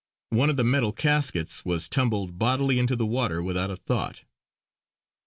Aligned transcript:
One 0.31 0.49
of 0.49 0.57
the 0.57 0.63
metal 0.63 0.91
caskets 0.93 1.63
was 1.63 1.87
tumbled 1.87 2.39
bodily 2.39 2.79
into 2.79 2.95
the 2.95 3.05
water 3.05 3.43
without 3.43 3.69
a 3.69 3.75
thought. 3.77 4.23